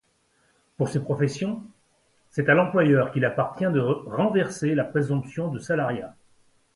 [0.77, 1.61] Pour ces professions,
[2.31, 6.15] c’est à l’employeur qu’il appartient de renverser la présomption de salariat.